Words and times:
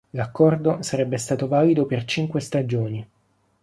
L'accordo 0.15 0.81
sarebbe 0.81 1.19
stato 1.19 1.47
valido 1.47 1.85
per 1.85 2.05
cinque 2.05 2.41
stagioni. 2.41 3.07